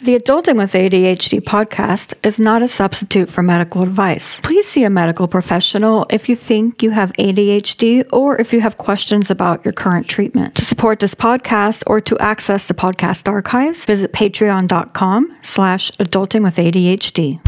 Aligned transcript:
The 0.00 0.16
Adulting 0.16 0.56
with 0.56 0.74
ADHD 0.74 1.40
podcast 1.40 2.14
is 2.24 2.38
not 2.38 2.62
a 2.62 2.68
substitute 2.68 3.28
for 3.28 3.42
medical 3.42 3.82
advice. 3.82 4.38
Please 4.42 4.64
see 4.64 4.84
a 4.84 4.90
medical 4.90 5.26
professional 5.26 6.06
if 6.08 6.28
you 6.28 6.36
think 6.36 6.84
you 6.84 6.90
have 6.90 7.12
ADHD 7.14 8.04
or 8.12 8.40
if 8.40 8.52
you 8.52 8.60
have 8.60 8.76
questions 8.76 9.28
about 9.28 9.64
your 9.64 9.72
current 9.72 10.06
treatment. 10.06 10.54
To 10.54 10.64
support 10.64 11.00
this 11.00 11.16
podcast 11.16 11.82
or 11.88 12.00
to 12.02 12.16
access 12.20 12.68
the 12.68 12.74
podcast 12.74 13.28
archives, 13.28 13.84
visit 13.84 14.12
patreon.com 14.12 15.36
slash 15.42 15.90
adulting 15.98 16.44
with 16.44 16.54
ADHD. 16.54 17.40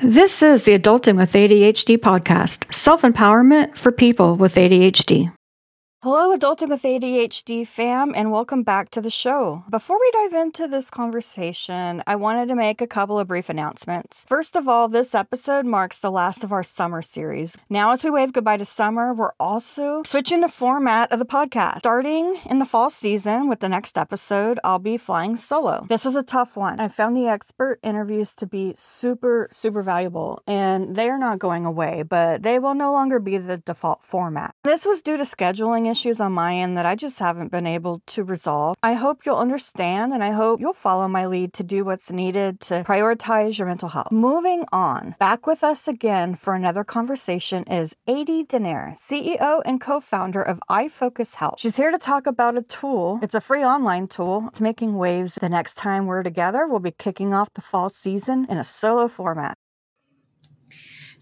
This 0.00 0.42
is 0.42 0.62
the 0.62 0.78
Adulting 0.78 1.16
with 1.16 1.32
ADHD 1.32 1.98
podcast, 1.98 2.72
self 2.72 3.02
empowerment 3.02 3.76
for 3.76 3.90
people 3.90 4.36
with 4.36 4.54
ADHD. 4.54 5.32
Hello, 6.04 6.36
Adulting 6.36 6.68
with 6.68 6.82
ADHD 6.82 7.66
fam, 7.66 8.12
and 8.14 8.30
welcome 8.30 8.62
back 8.62 8.90
to 8.90 9.00
the 9.00 9.08
show. 9.08 9.64
Before 9.70 9.98
we 9.98 10.10
dive 10.10 10.34
into 10.34 10.68
this 10.68 10.90
conversation, 10.90 12.02
I 12.06 12.14
wanted 12.14 12.48
to 12.48 12.54
make 12.54 12.82
a 12.82 12.86
couple 12.86 13.18
of 13.18 13.28
brief 13.28 13.48
announcements. 13.48 14.22
First 14.28 14.54
of 14.54 14.68
all, 14.68 14.86
this 14.86 15.14
episode 15.14 15.64
marks 15.64 16.00
the 16.00 16.10
last 16.10 16.44
of 16.44 16.52
our 16.52 16.62
summer 16.62 17.00
series. 17.00 17.56
Now, 17.70 17.92
as 17.92 18.04
we 18.04 18.10
wave 18.10 18.34
goodbye 18.34 18.58
to 18.58 18.66
summer, 18.66 19.14
we're 19.14 19.32
also 19.40 20.02
switching 20.04 20.42
the 20.42 20.50
format 20.50 21.10
of 21.10 21.20
the 21.20 21.24
podcast. 21.24 21.78
Starting 21.78 22.38
in 22.50 22.58
the 22.58 22.66
fall 22.66 22.90
season 22.90 23.48
with 23.48 23.60
the 23.60 23.70
next 23.70 23.96
episode, 23.96 24.60
I'll 24.62 24.78
be 24.78 24.98
flying 24.98 25.38
solo. 25.38 25.86
This 25.88 26.04
was 26.04 26.16
a 26.16 26.22
tough 26.22 26.54
one. 26.54 26.80
I 26.80 26.88
found 26.88 27.16
the 27.16 27.28
expert 27.28 27.80
interviews 27.82 28.34
to 28.34 28.46
be 28.46 28.74
super, 28.76 29.48
super 29.50 29.82
valuable, 29.82 30.42
and 30.46 30.96
they 30.96 31.08
are 31.08 31.16
not 31.18 31.38
going 31.38 31.64
away, 31.64 32.02
but 32.02 32.42
they 32.42 32.58
will 32.58 32.74
no 32.74 32.92
longer 32.92 33.18
be 33.18 33.38
the 33.38 33.56
default 33.56 34.02
format. 34.02 34.54
This 34.64 34.84
was 34.84 35.00
due 35.00 35.16
to 35.16 35.24
scheduling 35.24 35.93
issues 35.94 36.20
on 36.20 36.32
my 36.32 36.56
end 36.56 36.76
that 36.76 36.86
I 36.86 36.96
just 36.96 37.20
haven't 37.20 37.52
been 37.52 37.68
able 37.68 38.02
to 38.14 38.24
resolve. 38.24 38.74
I 38.82 38.94
hope 38.94 39.24
you'll 39.24 39.44
understand 39.46 40.12
and 40.12 40.24
I 40.24 40.32
hope 40.32 40.60
you'll 40.60 40.82
follow 40.88 41.06
my 41.06 41.24
lead 41.24 41.54
to 41.54 41.62
do 41.62 41.84
what's 41.84 42.10
needed 42.10 42.58
to 42.68 42.82
prioritize 42.82 43.58
your 43.58 43.68
mental 43.68 43.90
health. 43.90 44.10
Moving 44.10 44.64
on, 44.72 45.14
back 45.20 45.46
with 45.46 45.62
us 45.62 45.86
again 45.86 46.34
for 46.34 46.52
another 46.54 46.82
conversation 46.82 47.62
is 47.80 47.94
Adi 48.08 48.42
Diner, 48.42 48.94
CEO 48.96 49.62
and 49.64 49.80
co 49.80 50.00
founder 50.00 50.42
of 50.42 50.58
iFocus 50.68 51.36
Health. 51.36 51.60
She's 51.60 51.76
here 51.76 51.92
to 51.92 51.98
talk 51.98 52.26
about 52.26 52.58
a 52.58 52.62
tool. 52.62 53.20
It's 53.22 53.36
a 53.36 53.40
free 53.40 53.62
online 53.62 54.08
tool. 54.08 54.46
It's 54.48 54.60
making 54.60 54.96
waves. 54.96 55.36
The 55.36 55.48
next 55.48 55.76
time 55.76 56.06
we're 56.06 56.24
together, 56.24 56.66
we'll 56.66 56.80
be 56.80 56.90
kicking 56.90 57.32
off 57.32 57.54
the 57.54 57.60
fall 57.60 57.88
season 57.88 58.46
in 58.48 58.58
a 58.58 58.64
solo 58.64 59.06
format. 59.06 59.56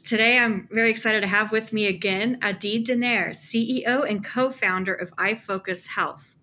Today, 0.04 0.36
I'm 0.36 0.66
very 0.72 0.90
excited 0.90 1.20
to 1.20 1.28
have 1.28 1.52
with 1.52 1.72
me 1.72 1.86
again 1.86 2.38
Adi 2.42 2.82
Diner, 2.82 3.30
CEO 3.30 4.04
and 4.08 4.24
co 4.24 4.50
founder 4.50 4.92
of 4.92 5.12
iFocus 5.12 5.90
Health. 5.90 6.36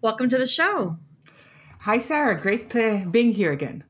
Welcome 0.00 0.28
to 0.28 0.36
the 0.36 0.46
show. 0.46 0.98
Hi, 1.82 1.98
Sarah. 1.98 2.38
Great 2.40 2.68
to 2.70 3.06
being 3.08 3.32
here 3.32 3.52
again. 3.52 3.84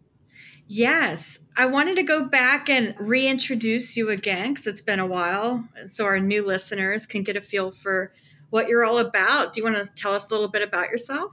Yes, 0.69 1.39
I 1.56 1.64
wanted 1.64 1.97
to 1.97 2.03
go 2.03 2.25
back 2.25 2.69
and 2.69 2.95
reintroduce 2.98 3.97
you 3.97 4.11
again 4.11 4.50
because 4.50 4.67
it's 4.67 4.83
been 4.83 5.00
a 5.00 5.06
while, 5.06 5.67
so 5.89 6.05
our 6.05 6.20
new 6.20 6.47
listeners 6.47 7.06
can 7.06 7.23
get 7.23 7.39
a 7.39 7.41
feel 7.41 7.70
for 7.70 8.12
what 8.51 8.69
you're 8.69 8.84
all 8.84 8.98
about. 8.98 9.55
Do 9.55 9.61
you 9.61 9.64
want 9.64 9.83
to 9.83 9.91
tell 9.95 10.12
us 10.12 10.30
a 10.30 10.34
little 10.34 10.48
bit 10.48 10.62
about 10.62 10.91
yourself? 10.91 11.33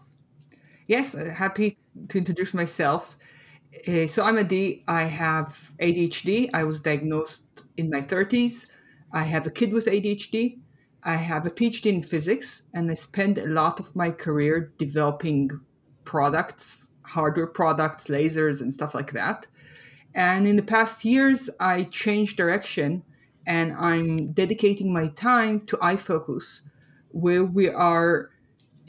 Yes, 0.88 1.16
uh, 1.16 1.34
happy 1.36 1.78
to 2.08 2.18
introduce 2.18 2.53
myself. 2.53 3.18
Uh, 3.86 4.08
so 4.08 4.23
I'm 4.23 4.38
Adi. 4.38 4.86
I 4.88 5.03
have 5.03 5.72
ADHD. 5.81 6.50
I 6.53 6.64
was 6.64 6.80
diagnosed 6.80 7.42
in 7.77 7.89
my 7.89 8.02
30s. 8.02 8.67
I 9.11 9.23
have 9.23 9.45
a 9.45 9.52
kid 9.52 9.73
with 9.73 9.85
ADHD. 9.85 10.59
I 11.03 11.16
have 11.16 11.45
a 11.45 11.52
PhD 11.52 11.88
in 11.88 12.02
physics, 12.02 12.63
and 12.73 12.89
I 12.89 12.93
spend 12.93 13.38
a 13.38 13.45
lot 13.45 13.79
of 13.79 13.95
my 13.95 14.11
career 14.11 14.73
developing 14.77 15.52
products, 16.05 16.91
hardware 17.03 17.47
products, 17.47 18.07
lasers, 18.07 18.61
and 18.61 18.73
stuff 18.73 18.95
like 18.95 19.11
that. 19.11 19.47
And 20.13 20.47
in 20.47 20.55
the 20.55 20.63
past 20.63 21.03
years, 21.03 21.50
I 21.59 21.83
changed 21.83 22.38
direction 22.38 23.03
and 23.45 23.73
I'm 23.73 24.31
dedicating 24.31 24.94
my 24.94 25.09
time 25.09 25.66
to 25.67 25.78
iFocus, 25.78 26.62
where 27.09 27.44
we 27.44 27.67
are 27.67 28.29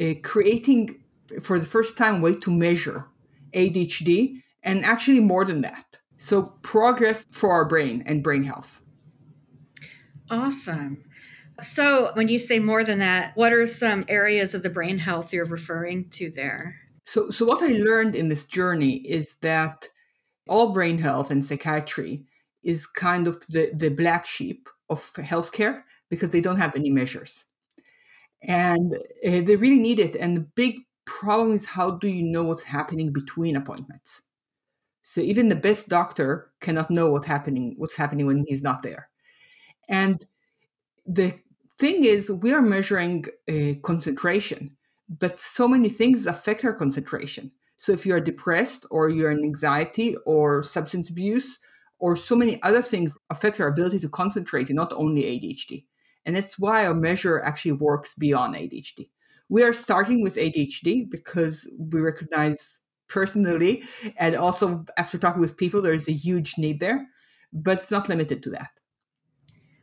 uh, 0.00 0.15
creating 0.23 1.03
for 1.41 1.59
the 1.59 1.67
first 1.67 1.97
time 1.97 2.21
way 2.21 2.37
to 2.37 2.50
measure 2.50 3.09
ADHD 3.53 4.43
and 4.62 4.84
actually 4.84 5.21
more 5.21 5.44
than 5.44 5.62
that. 5.62 5.99
So, 6.17 6.55
progress 6.63 7.27
for 7.31 7.53
our 7.53 7.65
brain 7.65 8.03
and 8.07 8.23
brain 8.23 8.45
health. 8.45 8.81
Awesome. 10.31 11.05
So, 11.61 12.11
when 12.15 12.29
you 12.29 12.39
say 12.39 12.59
more 12.59 12.85
than 12.85 12.99
that, 13.01 13.37
what 13.37 13.53
are 13.53 13.67
some 13.67 14.05
areas 14.09 14.55
of 14.55 14.63
the 14.63 14.71
brain 14.71 14.99
health 14.99 15.33
you're 15.33 15.45
referring 15.45 16.09
to 16.11 16.31
there? 16.31 16.77
So, 17.05 17.31
so 17.31 17.45
what 17.45 17.63
I 17.63 17.69
learned 17.69 18.15
in 18.15 18.29
this 18.29 18.47
journey 18.47 18.97
is 18.97 19.37
that 19.43 19.89
all 20.49 20.73
brain 20.73 20.99
health 20.99 21.31
and 21.31 21.45
psychiatry 21.45 22.25
is 22.63 22.87
kind 22.87 23.27
of 23.27 23.47
the, 23.49 23.71
the 23.75 23.91
black 23.91 24.27
sheep 24.27 24.69
of 24.89 25.01
healthcare 25.15 25.83
because 26.11 26.31
they 26.31 26.41
don't 26.41 26.57
have 26.57 26.75
any 26.75 26.91
measures. 26.91 27.45
And 28.43 28.95
uh, 28.95 29.41
they 29.43 29.57
really 29.57 29.79
need 29.79 29.99
it. 29.99 30.17
And 30.17 30.37
the 30.37 30.47
big 30.55 30.77
problem 31.07 31.53
is 31.53 31.67
how 31.67 31.93
do 31.93 32.09
you 32.09 32.23
know 32.23 32.45
what's 32.45 32.65
happening 32.65 33.13
between 33.13 33.57
appointments? 33.57 34.23
So 35.07 35.21
even 35.21 35.51
the 35.51 35.55
best 35.55 35.91
doctor 35.91 36.51
cannot 36.63 36.91
know 36.91 37.11
what's 37.11 37.27
happening, 37.27 37.75
what's 37.77 37.99
happening 37.99 38.27
when 38.27 38.47
he's 38.49 38.63
not 38.63 38.81
there. 38.81 39.11
And 39.87 40.25
the 41.05 41.35
thing 41.77 42.07
is, 42.07 42.33
we 42.33 42.55
are 42.55 42.63
measuring 42.63 43.27
uh, 43.47 43.75
concentration, 43.83 44.79
but 45.11 45.39
so 45.39 45.69
many 45.69 45.91
things 45.91 46.27
affect 46.27 46.65
our 46.65 46.73
concentration. 46.73 47.53
So 47.77 47.93
if 47.93 48.07
you 48.07 48.15
are 48.15 48.21
depressed 48.21 48.87
or 48.91 49.11
you're 49.11 49.31
in 49.31 49.45
anxiety 49.45 50.17
or 50.25 50.63
substance 50.63 51.11
abuse 51.11 51.59
or 51.99 52.17
so 52.17 52.35
many 52.35 52.63
other 52.63 52.81
things 52.81 53.15
affect 53.29 53.59
your 53.59 53.69
ability 53.69 53.99
to 53.99 54.09
concentrate 54.09 54.71
not 54.71 54.91
only 54.95 55.25
ADHD. 55.25 55.85
And 56.25 56.35
that's 56.35 56.59
why 56.59 56.87
our 56.87 56.95
measure 56.95 57.43
actually 57.43 57.73
works 57.73 58.15
beyond 58.15 58.55
ADHD. 58.55 59.11
We 59.51 59.65
are 59.65 59.75
starting 59.75 60.23
with 60.23 60.37
ADHD 60.37 61.11
because 61.11 61.69
we 61.79 62.01
recognize 62.01 62.81
personally 63.15 63.85
and 64.17 64.35
also 64.35 64.85
after 64.97 65.17
talking 65.17 65.41
with 65.41 65.57
people 65.57 65.81
there 65.81 65.93
is 65.93 66.09
a 66.09 66.13
huge 66.13 66.59
need 66.59 66.81
there 66.81 67.07
but 67.53 67.79
it's 67.79 67.91
not 67.93 68.09
limited 68.09 68.43
to 68.43 68.51
that. 68.51 68.71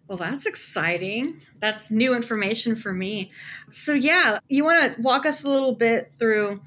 Well 0.09 0.17
that's 0.17 0.45
exciting. 0.45 1.41
That's 1.59 1.89
new 1.89 2.13
information 2.13 2.75
for 2.75 2.91
me. 2.91 3.31
So 3.69 3.93
yeah 3.93 4.39
you 4.49 4.65
want 4.65 4.95
to 4.95 5.01
walk 5.01 5.25
us 5.25 5.45
a 5.45 5.49
little 5.49 5.73
bit 5.73 6.11
through 6.19 6.61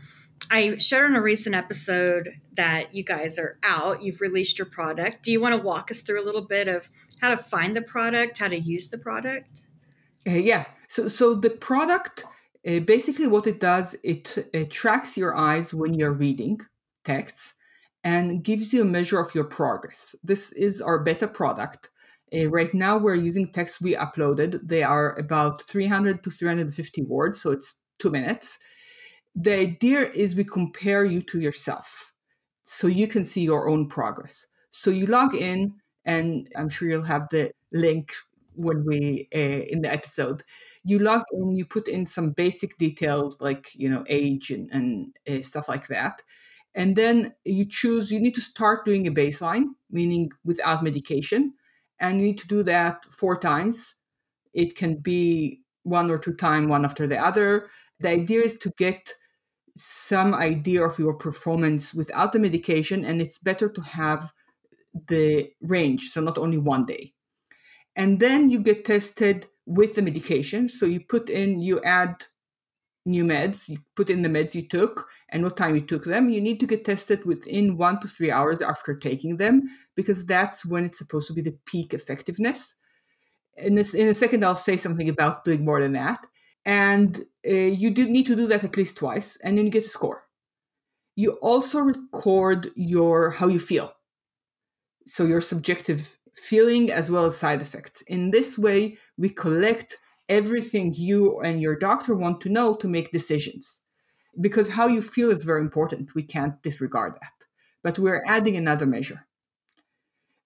i 0.51 0.77
shared 0.79 1.09
on 1.09 1.17
a 1.17 1.23
recent 1.23 1.55
episode 1.55 2.29
that 2.55 2.95
you 2.95 3.03
guys 3.03 3.39
are 3.39 3.59
out 3.63 4.03
you've 4.03 4.23
released 4.23 4.59
your 4.59 4.67
product. 4.67 5.23
Do 5.23 5.31
you 5.31 5.41
want 5.41 5.55
to 5.55 5.61
walk 5.61 5.91
us 5.91 6.01
through 6.01 6.23
a 6.23 6.27
little 6.29 6.47
bit 6.57 6.67
of 6.69 6.91
how 7.21 7.29
to 7.29 7.37
find 7.37 7.77
the 7.77 7.83
product 7.83 8.39
how 8.39 8.49
to 8.49 8.59
use 8.59 8.89
the 8.89 8.99
product? 8.99 9.67
Uh, 10.27 10.31
yeah. 10.33 10.65
So 10.89 11.09
so 11.09 11.35
the 11.35 11.51
product 11.51 12.25
uh, 12.67 12.81
basically, 12.81 13.27
what 13.27 13.47
it 13.47 13.61
does, 13.61 13.95
it, 14.03 14.71
tracks 14.71 15.17
your 15.17 15.37
eyes 15.37 15.75
when 15.75 15.95
you're 15.95 16.13
reading 16.13 16.61
texts 17.05 17.55
and 18.03 18.43
gives 18.43 18.73
you 18.73 18.83
a 18.83 18.87
measure 18.87 19.19
of 19.19 19.35
your 19.35 19.45
progress. 19.45 20.15
This 20.23 20.53
is 20.53 20.81
our 20.81 20.99
beta 20.99 21.29
product. 21.29 21.91
Uh, 22.35 22.49
right 22.49 22.73
now, 22.73 22.97
we're 22.97 23.15
using 23.15 23.53
texts 23.53 23.81
we 23.81 23.95
uploaded. 23.95 24.61
They 24.63 24.83
are 24.83 25.19
about 25.19 25.63
300 25.63 26.25
to 26.25 26.31
350 26.31 27.03
words, 27.03 27.41
so 27.41 27.51
it's 27.51 27.77
two 27.99 28.11
minutes. 28.11 28.59
The 29.35 29.55
idea 29.59 30.11
is 30.15 30.35
we 30.35 30.45
compare 30.45 31.05
you 31.05 31.21
to 31.23 31.41
yourself 31.41 32.13
so 32.65 32.87
you 32.87 33.07
can 33.07 33.25
see 33.25 33.43
your 33.43 33.69
own 33.69 33.89
progress. 33.89 34.47
So 34.71 34.91
you 34.91 35.07
log 35.07 35.35
in, 35.35 35.75
and 36.05 36.49
I'm 36.57 36.69
sure 36.69 36.89
you'll 36.89 37.03
have 37.03 37.29
the 37.31 37.51
link 37.73 38.13
when 38.55 38.85
we 38.85 39.29
uh, 39.35 39.39
in 39.39 39.83
the 39.83 39.93
episode 39.93 40.45
you 40.84 40.99
log 40.99 41.22
in, 41.33 41.56
you 41.56 41.65
put 41.65 41.89
in 41.89 42.06
some 42.06 42.31
basic 42.31 42.77
details 42.78 43.38
like 43.41 43.75
you 43.75 43.88
know 43.88 44.05
age 44.09 44.50
and, 44.50 44.70
and 44.70 45.17
uh, 45.29 45.43
stuff 45.43 45.69
like 45.69 45.88
that, 45.88 46.23
and 46.75 46.97
then 46.97 47.35
you 47.44 47.64
choose. 47.64 48.11
You 48.11 48.20
need 48.20 48.35
to 48.35 48.41
start 48.41 48.85
doing 48.85 49.06
a 49.06 49.12
baseline, 49.12 49.70
meaning 49.91 50.31
without 50.44 50.82
medication, 50.85 51.55
and 51.99 52.20
you 52.20 52.26
need 52.26 52.38
to 52.38 52.49
do 52.49 52.62
that 52.64 53.05
four 53.06 53.38
times. 53.38 53.94
It 54.53 54.76
can 54.76 54.97
be 54.97 55.62
one 55.82 56.11
or 56.11 56.19
two 56.19 56.35
time, 56.35 56.69
one 56.69 56.85
after 56.85 57.06
the 57.06 57.19
other. 57.19 57.69
The 58.00 58.11
idea 58.11 58.43
is 58.43 58.59
to 58.59 58.73
get 58.76 59.14
some 59.76 60.35
idea 60.35 60.87
of 60.87 60.99
your 60.99 61.14
performance 61.14 61.94
without 61.94 62.32
the 62.32 62.38
medication, 62.38 63.05
and 63.05 63.23
it's 63.23 63.38
better 63.38 63.69
to 63.69 63.81
have 63.81 64.32
the 65.09 65.50
range, 65.62 66.11
so 66.11 66.20
not 66.20 66.38
only 66.38 66.59
one 66.59 66.87
day. 66.87 67.13
And 67.96 68.20
then 68.20 68.50
you 68.50 68.58
get 68.58 68.85
tested 68.85 69.46
with 69.67 69.94
the 69.94 70.02
medication. 70.02 70.69
So 70.69 70.87
you 70.87 71.00
put 71.00 71.31
in, 71.31 71.61
you 71.61 71.81
add 71.82 72.26
new 73.06 73.25
meds, 73.25 73.69
you 73.69 73.79
put 73.96 74.11
in 74.11 74.23
the 74.23 74.29
meds 74.29 74.55
you 74.55 74.67
took 74.67 75.08
and 75.29 75.43
what 75.43 75.56
time 75.56 75.75
you 75.75 75.81
took 75.82 76.05
them. 76.05 76.31
You 76.31 76.41
need 76.41 76.61
to 76.61 76.67
get 76.67 76.85
tested 76.85 77.25
within 77.25 77.76
one 77.76 78.00
to 78.00 78.08
three 78.08 78.31
hours 78.31 78.62
after 78.62 78.96
taking 78.96 79.37
them 79.37 79.62
because 79.94 80.25
that's 80.25 80.64
when 80.64 80.85
it's 80.85 80.99
supposed 80.99 81.26
to 81.29 81.35
be 81.35 81.43
the 81.43 81.56
peak 81.67 81.93
effectiveness. 81.94 82.75
In 83.56 83.75
this, 83.75 83.94
in 83.94 84.08
a 84.08 84.14
second, 84.14 84.44
I'll 84.44 84.56
say 84.56 84.76
something 84.76 85.08
about 85.08 85.44
doing 85.44 85.64
more 85.64 85.81
than 85.81 85.93
that. 85.93 86.26
And 86.64 87.25
uh, 87.47 87.52
you 87.52 87.90
do 87.90 88.08
need 88.08 88.26
to 88.26 88.37
do 88.37 88.47
that 88.47 88.64
at 88.64 88.76
least 88.76 88.97
twice, 88.97 89.37
and 89.44 89.58
then 89.58 89.67
you 89.67 89.70
get 89.70 89.85
a 89.85 89.88
score. 89.88 90.25
You 91.14 91.32
also 91.43 91.81
record 91.81 92.70
your 92.75 93.31
how 93.31 93.49
you 93.49 93.58
feel. 93.58 93.93
So 95.06 95.26
your 95.26 95.43
subjective 95.43 96.19
feeling 96.37 96.91
as 96.91 97.11
well 97.11 97.25
as 97.25 97.37
side 97.37 97.63
effects. 97.63 98.03
In 98.03 98.31
this 98.31 98.59
way, 98.59 98.99
we 99.17 99.29
collect 99.29 99.99
everything 100.29 100.95
you 100.95 101.41
and 101.41 101.61
your 101.61 101.77
doctor 101.77 102.15
want 102.15 102.41
to 102.43 102.49
know 102.49 102.75
to 102.77 102.89
make 102.89 103.13
decisions. 103.13 103.81
Because 104.41 104.71
how 104.71 104.87
you 104.87 105.01
feel 105.01 105.31
is 105.31 105.45
very 105.45 105.61
important. 105.61 106.15
We 106.15 106.23
can't 106.23 106.61
disregard 106.63 107.15
that. 107.21 107.33
But 107.83 107.99
we're 107.99 108.25
adding 108.27 108.57
another 108.57 108.87
measure. 108.87 109.27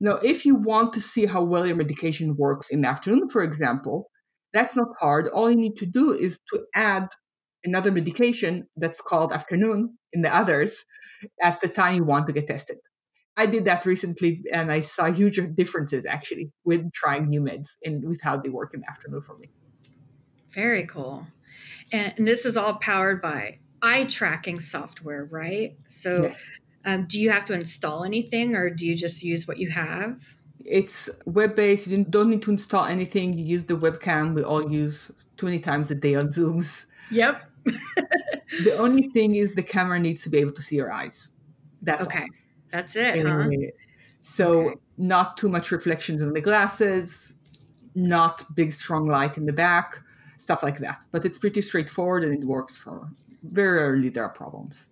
Now, 0.01 0.17
if 0.17 0.45
you 0.45 0.55
want 0.55 0.93
to 0.93 1.01
see 1.01 1.27
how 1.27 1.43
well 1.43 1.67
your 1.67 1.77
medication 1.77 2.37
works 2.37 2.71
in 2.71 2.83
the 2.83 2.89
afternoon, 2.89 3.31
for 3.31 3.43
example, 3.43 4.11
that's 4.53 4.77
not 4.77 4.89
hard. 5.01 5.29
All 5.29 5.51
you 5.51 5.57
need 5.57 5.77
to 5.77 5.87
do 5.87 6.13
is 6.13 6.39
to 6.51 6.65
add 6.75 7.09
another 7.65 7.91
medication 7.91 8.69
that's 8.77 9.01
called 9.01 9.33
afternoon 9.33 9.99
in 10.13 10.23
the 10.23 10.35
others 10.35 10.85
at 11.43 11.61
the 11.61 11.69
time 11.69 11.97
you 11.97 12.05
want 12.05 12.27
to 12.27 12.33
get 12.33 12.47
tested. 12.47 12.79
I 13.39 13.47
did 13.47 13.65
that 13.67 13.87
recently 13.87 14.43
and 14.53 14.73
I 14.73 14.81
saw 14.81 15.05
huge 15.13 15.39
differences 15.55 16.05
actually 16.05 16.51
with 16.65 16.93
trying 16.93 17.29
new 17.29 17.41
meds 17.41 17.77
and 17.85 18.07
with 18.07 18.21
how 18.21 18.37
they 18.37 18.49
work 18.49 18.75
in 18.75 18.81
the 18.81 18.91
afternoon 18.91 19.23
for 19.23 19.39
me. 19.39 19.49
Very 20.51 20.85
cool. 20.85 21.25
And, 21.93 22.13
and 22.19 22.27
this 22.27 22.45
is 22.45 22.57
all 22.57 22.75
powered 22.75 23.23
by 23.23 23.61
eye 23.81 24.07
tracking 24.07 24.59
software, 24.59 25.27
right? 25.31 25.77
So, 25.87 26.25
yes. 26.25 26.41
um, 26.85 27.07
do 27.07 27.21
you 27.21 27.31
have 27.31 27.45
to 27.45 27.53
install 27.53 28.05
anything 28.05 28.57
or 28.57 28.71
do 28.71 28.85
you 28.85 28.97
just 28.97 29.23
use 29.23 29.47
what 29.47 29.59
you 29.59 29.71
have? 29.71 30.35
It's 30.65 31.09
web 31.25 31.55
based. 31.55 31.87
You 31.87 32.03
don't 32.03 32.31
need 32.31 32.43
to 32.43 32.51
install 32.51 32.87
anything. 32.87 33.39
You 33.39 33.45
use 33.45 33.67
the 33.67 33.75
webcam. 33.75 34.35
We 34.35 34.43
all 34.43 34.69
use 34.69 35.13
20 35.37 35.61
times 35.61 35.93
a 35.93 35.95
day 35.95 36.17
on 36.17 36.27
Zooms. 36.27 36.87
Yep. 37.13 37.41
the 37.65 38.77
only 38.81 39.09
thing 39.11 39.37
is 39.37 39.55
the 39.55 39.63
camera 39.63 40.01
needs 40.01 40.23
to 40.23 40.29
be 40.29 40.39
able 40.39 40.53
to 40.53 40.63
see 40.63 40.75
your 40.75 40.93
eyes. 40.93 41.29
That's 41.83 42.03
okay. 42.03 42.23
All. 42.23 42.48
That's 42.71 42.97
it. 42.97 43.27
Huh? 43.27 43.49
So, 44.21 44.61
okay. 44.61 44.75
not 44.99 45.37
too 45.37 45.49
much 45.49 45.71
reflections 45.71 46.23
in 46.23 46.33
the 46.33 46.41
glasses, 46.41 47.35
not 47.95 48.45
big, 48.55 48.73
strong 48.73 49.07
light 49.09 49.39
in 49.39 49.47
the 49.47 49.53
back 49.53 50.03
stuff 50.39 50.63
like 50.63 50.79
that. 50.79 51.05
But 51.13 51.25
it's 51.25 51.39
pretty 51.39 51.61
straightforward 51.63 52.25
and 52.25 52.33
it 52.33 52.49
works 52.49 52.77
for 52.77 53.11
very 53.43 53.79
rarely 53.79 54.09
there 54.09 54.25
are 54.25 54.31
problems. 54.31 54.89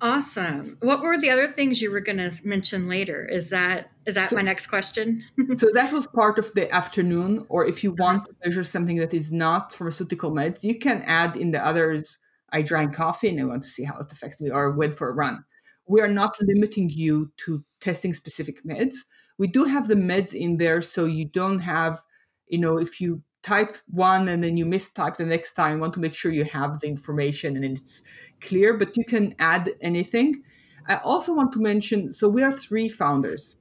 Awesome. 0.00 0.76
What 0.80 1.00
were 1.00 1.20
the 1.20 1.30
other 1.30 1.46
things 1.46 1.80
you 1.80 1.92
were 1.92 2.00
going 2.00 2.18
to 2.18 2.32
mention 2.44 2.88
later? 2.88 3.24
Is 3.24 3.50
that 3.50 3.90
is 4.04 4.16
that 4.16 4.30
so, 4.30 4.36
my 4.36 4.42
next 4.42 4.66
question? 4.66 5.22
so 5.56 5.68
that 5.74 5.92
was 5.92 6.08
part 6.08 6.40
of 6.40 6.52
the 6.54 6.68
afternoon. 6.74 7.46
Or 7.48 7.64
if 7.64 7.84
you 7.84 7.90
uh-huh. 7.92 8.04
want 8.04 8.24
to 8.26 8.34
measure 8.44 8.64
something 8.64 8.96
that 8.96 9.14
is 9.14 9.30
not 9.30 9.72
pharmaceutical 9.72 10.32
meds, 10.32 10.64
you 10.64 10.76
can 10.76 11.02
add 11.02 11.36
in 11.36 11.52
the 11.52 11.64
others. 11.64 12.18
I 12.54 12.62
drank 12.62 12.94
coffee 12.94 13.28
and 13.28 13.40
I 13.40 13.44
want 13.44 13.62
to 13.62 13.68
see 13.68 13.84
how 13.84 13.96
it 13.98 14.12
affects 14.12 14.40
me, 14.40 14.50
or 14.50 14.72
went 14.72 14.94
for 14.94 15.08
a 15.08 15.14
run. 15.14 15.44
We 15.92 16.00
are 16.00 16.08
not 16.08 16.40
limiting 16.40 16.88
you 16.88 17.32
to 17.44 17.64
testing 17.80 18.14
specific 18.14 18.64
meds. 18.64 18.96
We 19.36 19.46
do 19.46 19.64
have 19.64 19.88
the 19.88 19.94
meds 19.94 20.32
in 20.32 20.56
there, 20.56 20.80
so 20.80 21.04
you 21.04 21.26
don't 21.26 21.58
have, 21.58 22.00
you 22.48 22.58
know, 22.58 22.78
if 22.78 23.00
you 23.00 23.22
type 23.42 23.76
one 23.90 24.28
and 24.28 24.42
then 24.42 24.56
you 24.56 24.64
mistype 24.64 25.16
the 25.16 25.26
next 25.26 25.52
time. 25.52 25.74
You 25.76 25.80
want 25.80 25.94
to 25.94 26.00
make 26.00 26.14
sure 26.14 26.32
you 26.32 26.44
have 26.44 26.80
the 26.80 26.86
information 26.86 27.56
and 27.56 27.64
it's 27.64 28.02
clear, 28.40 28.72
but 28.74 28.96
you 28.96 29.04
can 29.04 29.34
add 29.38 29.70
anything. 29.80 30.42
I 30.88 30.96
also 30.96 31.34
want 31.34 31.52
to 31.52 31.60
mention 31.60 32.10
so 32.10 32.28
we 32.28 32.42
are 32.42 32.52
three 32.52 32.88
founders, 32.88 33.56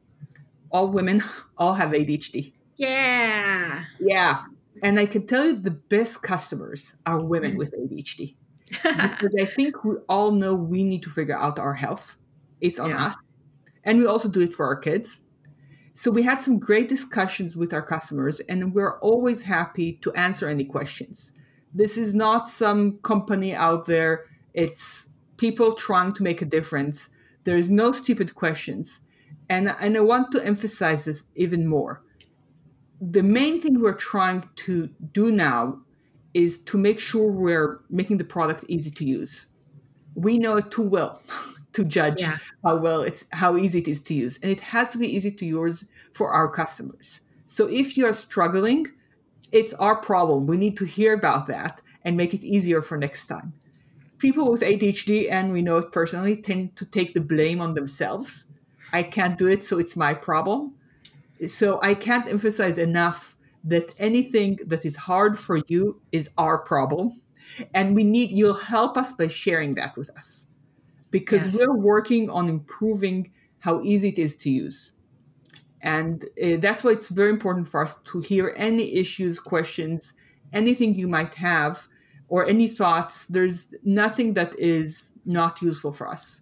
all 0.72 0.88
women, 0.88 1.22
all 1.57 1.74
have 1.74 1.89
ADHD. 1.89 2.54
Yeah. 2.77 3.84
Yeah. 4.00 4.30
Awesome. 4.30 4.57
And 4.84 5.00
I 5.00 5.06
can 5.06 5.27
tell 5.27 5.45
you 5.45 5.56
the 5.56 5.72
best 5.72 6.22
customers 6.22 6.95
are 7.06 7.19
women 7.19 7.57
with 7.57 7.74
ADHD. 7.74 8.36
because 8.72 9.36
I 9.38 9.45
think 9.45 9.84
we 9.84 9.95
all 10.07 10.31
know 10.31 10.54
we 10.54 10.84
need 10.86 11.04
to 11.04 11.10
figure 11.10 11.38
out 11.38 11.60
our 11.60 11.74
health. 11.74 12.18
It's 12.62 12.80
on 12.80 12.92
yeah. 12.92 13.08
us. 13.08 13.18
And 13.84 14.00
we 14.00 14.06
also 14.06 14.30
do 14.30 14.42
it 14.42 14.54
for 14.54 14.66
our 14.66 14.75
kids. 14.75 15.22
So 15.94 16.10
we 16.10 16.24
had 16.24 16.40
some 16.42 16.58
great 16.58 16.88
discussions 16.88 17.58
with 17.58 17.74
our 17.74 17.81
customers, 17.81 18.40
and 18.42 18.74
we're 18.74 18.98
always 19.00 19.44
happy 19.44 19.94
to 20.04 20.13
answer 20.13 20.48
any 20.48 20.63
questions. 20.63 21.34
This 21.74 21.98
is 21.98 22.16
not 22.16 22.48
some 22.48 23.00
company 23.00 23.54
out 23.54 23.86
there, 23.86 24.25
it's 24.54 25.10
people 25.38 25.74
trying 25.74 26.13
to 26.13 26.24
make 26.24 26.42
a 26.42 26.46
difference. 26.46 27.10
There's 27.44 27.72
no 27.72 27.92
stupid 27.92 28.36
questions. 28.36 29.02
And, 29.50 29.75
and 29.80 29.98
I 29.98 30.02
want 30.02 30.31
to 30.34 30.46
emphasize 30.46 31.06
this 31.06 31.25
even 31.36 31.68
more. 31.68 32.04
The 33.02 33.24
main 33.24 33.60
thing 33.60 33.81
we're 33.81 33.94
trying 33.94 34.48
to 34.58 34.90
do 35.12 35.31
now 35.31 35.80
is 36.34 36.60
to 36.66 36.78
make 36.78 37.00
sure 37.00 37.31
we're 37.31 37.81
making 37.90 38.18
the 38.18 38.24
product 38.24 38.63
easy 38.68 38.92
to 38.92 39.04
use. 39.04 39.48
We 40.13 40.38
know 40.38 40.58
it 40.58 40.72
too 40.72 40.84
well 40.84 41.22
to 41.73 41.83
judge 41.85 42.21
yeah. 42.21 42.38
how 42.63 42.77
well 42.77 43.01
it's 43.01 43.25
how 43.31 43.57
easy 43.57 43.79
it 43.79 43.88
is 43.88 44.01
to 44.03 44.13
use. 44.13 44.39
And 44.41 44.51
it 44.51 44.59
has 44.59 44.89
to 44.91 44.97
be 44.97 45.07
easy 45.07 45.31
to 45.31 45.45
use 45.45 45.85
for 46.13 46.31
our 46.31 46.50
customers. 46.50 47.21
So 47.45 47.68
if 47.68 47.97
you're 47.97 48.13
struggling 48.13 48.88
it's 49.51 49.73
our 49.75 49.95
problem. 49.97 50.47
We 50.47 50.57
need 50.57 50.77
to 50.77 50.85
hear 50.85 51.13
about 51.13 51.47
that 51.47 51.81
and 52.03 52.18
make 52.18 52.33
it 52.33 52.44
easier 52.44 52.81
for 52.81 52.97
next 52.97 53.27
time. 53.27 53.53
People 54.18 54.51
with 54.51 54.62
adhd 54.62 55.31
and 55.31 55.51
we 55.51 55.62
know 55.62 55.77
it 55.77 55.91
personally 55.91 56.35
tend 56.35 56.75
to 56.77 56.85
take 56.85 57.13
the 57.13 57.21
blame 57.21 57.59
on 57.59 57.74
themselves. 57.74 58.45
I 58.94 59.03
can't 59.03 59.38
do 59.38 59.47
it 59.47 59.63
so 59.63 59.79
it's 59.79 59.95
my 59.95 60.13
problem. 60.13 60.74
So 61.47 61.79
i 61.81 61.94
can't 61.94 62.29
emphasize 62.29 62.77
enough 62.77 63.35
that 63.63 63.94
anything 64.00 64.59
that 64.67 64.85
is 64.85 64.95
hard 64.95 65.38
for 65.38 65.62
you 65.67 66.01
is 66.12 66.29
our 66.38 66.59
problem. 66.59 67.12
And 67.74 67.95
we 67.95 68.03
need 68.03 68.31
you'll 68.31 68.53
help 68.53 68.95
us 68.97 69.13
by 69.13 69.27
sharing 69.27 69.75
that 69.75 69.97
with 69.97 70.09
us 70.17 70.45
because 71.12 71.44
yes. 71.44 71.58
we're 71.58 71.78
working 71.78 72.30
on 72.30 72.50
improving 72.50 73.31
how 73.60 73.81
easy 73.81 74.10
it 74.10 74.19
is 74.19 74.36
to 74.38 74.50
use. 74.50 74.94
And 75.81 76.24
uh, 76.44 76.58
that's 76.60 76.84
why 76.84 76.92
it's 76.92 77.10
very 77.10 77.30
important 77.30 77.68
for 77.68 77.84
us 77.84 78.00
to 78.12 78.19
hear 78.19 78.54
any 78.58 78.96
issues, 78.96 79.40
questions, 79.40 80.13
anything 80.54 80.96
you 80.96 81.08
might 81.08 81.36
have, 81.36 81.88
or 82.28 82.48
any 82.48 82.68
thoughts. 82.68 83.25
There's 83.25 83.74
nothing 83.84 84.34
that 84.36 84.58
is 84.58 85.16
not 85.25 85.62
useful 85.62 85.92
for 85.92 86.08
us. 86.08 86.42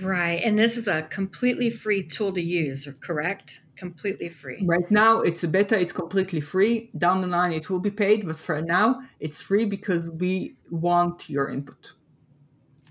Right. 0.00 0.40
And 0.44 0.58
this 0.58 0.76
is 0.76 0.88
a 0.88 1.02
completely 1.02 1.70
free 1.70 2.02
tool 2.02 2.32
to 2.32 2.42
use, 2.42 2.88
correct? 3.00 3.62
Completely 3.76 4.28
free. 4.28 4.62
Right 4.66 4.90
now, 4.90 5.20
it's 5.20 5.44
a 5.44 5.48
beta, 5.48 5.78
it's 5.78 5.92
completely 5.92 6.40
free. 6.40 6.90
Down 6.96 7.20
the 7.20 7.26
line, 7.26 7.52
it 7.52 7.70
will 7.70 7.80
be 7.80 7.90
paid, 7.90 8.26
but 8.26 8.38
for 8.38 8.60
now, 8.60 9.00
it's 9.20 9.40
free 9.40 9.64
because 9.64 10.10
we 10.10 10.56
want 10.70 11.28
your 11.28 11.48
input. 11.48 11.92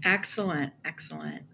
Excellent, 0.03 0.74
excellent. 0.86 1.46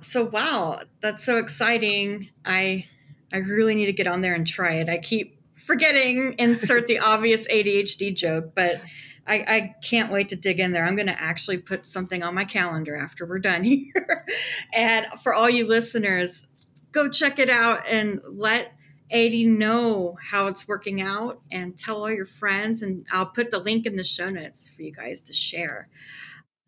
So 0.00 0.24
wow, 0.24 0.80
that's 1.00 1.24
so 1.24 1.38
exciting. 1.38 2.30
I 2.44 2.86
I 3.32 3.38
really 3.38 3.74
need 3.74 3.86
to 3.86 3.92
get 3.92 4.06
on 4.06 4.20
there 4.20 4.34
and 4.34 4.46
try 4.46 4.74
it. 4.74 4.88
I 4.88 4.98
keep 4.98 5.40
forgetting 5.54 6.34
insert 6.38 6.86
the 6.86 6.98
obvious 7.04 7.46
ADHD 7.48 8.14
joke, 8.14 8.52
but 8.54 8.80
I, 9.26 9.44
I 9.46 9.74
can't 9.82 10.12
wait 10.12 10.28
to 10.28 10.36
dig 10.36 10.60
in 10.60 10.72
there. 10.72 10.84
I'm 10.84 10.94
going 10.94 11.08
to 11.08 11.20
actually 11.20 11.58
put 11.58 11.86
something 11.86 12.22
on 12.22 12.34
my 12.34 12.44
calendar 12.44 12.94
after 12.94 13.26
we're 13.26 13.40
done 13.40 13.64
here. 13.64 14.24
and 14.72 15.06
for 15.22 15.34
all 15.34 15.50
you 15.50 15.66
listeners, 15.66 16.46
go 16.92 17.08
check 17.08 17.38
it 17.38 17.50
out 17.50 17.86
and 17.88 18.20
let 18.28 18.72
Adi 19.12 19.46
know 19.46 20.16
how 20.20 20.46
it's 20.46 20.66
working 20.66 21.00
out 21.00 21.40
and 21.50 21.76
tell 21.76 21.96
all 21.96 22.10
your 22.10 22.26
friends. 22.26 22.82
And 22.82 23.06
I'll 23.10 23.26
put 23.26 23.50
the 23.50 23.58
link 23.58 23.86
in 23.86 23.96
the 23.96 24.04
show 24.04 24.30
notes 24.30 24.68
for 24.68 24.82
you 24.82 24.92
guys 24.92 25.20
to 25.22 25.32
share 25.32 25.88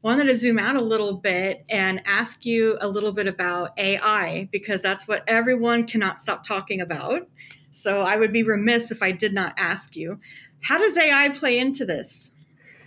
wanted 0.03 0.25
to 0.25 0.35
zoom 0.35 0.59
out 0.59 0.81
a 0.81 0.85
little 0.85 1.15
bit 1.15 1.65
and 1.71 2.03
ask 2.07 2.47
you 2.47 2.79
a 2.81 2.89
little 2.89 3.13
bit 3.13 3.27
about 3.27 3.79
AI 3.79 4.49
because 4.53 4.83
that's 4.83 5.09
what 5.09 5.25
everyone 5.27 5.87
cannot 5.87 6.21
stop 6.21 6.47
talking 6.47 6.81
about. 6.81 7.29
So 7.73 8.03
I 8.03 8.17
would 8.17 8.33
be 8.33 8.43
remiss 8.43 8.91
if 8.91 9.03
I 9.03 9.13
did 9.13 9.35
not 9.35 9.55
ask 9.57 9.97
you. 9.97 10.19
How 10.63 10.79
does 10.79 10.97
AI 10.97 11.29
play 11.31 11.59
into 11.59 11.85
this? 11.85 12.33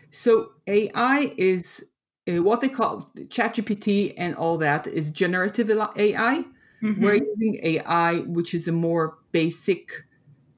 So 0.10 0.52
AI 0.68 1.34
is 1.38 1.86
uh, 2.28 2.44
what 2.44 2.62
they 2.62 2.70
call 2.70 3.12
ChatGPT 3.16 4.14
and 4.18 4.36
all 4.36 4.58
that 4.58 4.88
is 4.88 5.12
generative 5.12 5.70
AI. 5.70 6.46
Mm-hmm. 6.84 7.04
We're 7.04 7.16
using 7.16 7.60
AI, 7.64 8.20
which 8.20 8.54
is 8.54 8.68
a 8.68 8.72
more 8.72 9.18
basic 9.32 10.06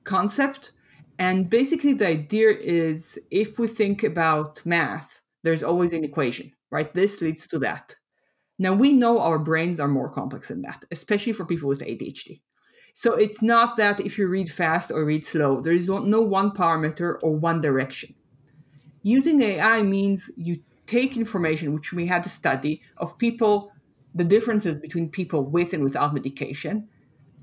concept. 0.03 0.71
And 1.19 1.49
basically, 1.49 1.93
the 1.93 2.07
idea 2.07 2.49
is 2.49 3.19
if 3.29 3.59
we 3.59 3.67
think 3.67 4.03
about 4.03 4.65
math, 4.65 5.21
there's 5.43 5.63
always 5.63 5.93
an 5.93 6.03
equation, 6.03 6.51
right? 6.71 6.93
This 6.93 7.21
leads 7.21 7.47
to 7.47 7.59
that. 7.59 7.95
Now 8.59 8.73
we 8.73 8.93
know 8.93 9.19
our 9.19 9.39
brains 9.39 9.79
are 9.79 9.87
more 9.87 10.09
complex 10.09 10.47
than 10.47 10.61
that, 10.61 10.83
especially 10.91 11.33
for 11.33 11.45
people 11.45 11.69
with 11.69 11.81
ADHD. 11.81 12.41
So 12.93 13.13
it's 13.15 13.41
not 13.41 13.77
that 13.77 13.99
if 13.99 14.17
you 14.17 14.27
read 14.27 14.49
fast 14.49 14.91
or 14.91 15.03
read 15.03 15.25
slow, 15.25 15.61
there 15.61 15.73
is 15.73 15.89
no 15.89 16.21
one 16.21 16.51
parameter 16.51 17.17
or 17.23 17.35
one 17.35 17.59
direction. 17.61 18.13
Using 19.01 19.41
AI 19.41 19.81
means 19.81 20.31
you 20.37 20.59
take 20.85 21.17
information, 21.17 21.73
which 21.73 21.91
we 21.91 22.05
had 22.05 22.25
a 22.25 22.29
study 22.29 22.81
of 22.97 23.17
people, 23.17 23.71
the 24.13 24.23
differences 24.23 24.77
between 24.77 25.09
people 25.09 25.43
with 25.43 25.73
and 25.73 25.83
without 25.83 26.13
medication, 26.13 26.87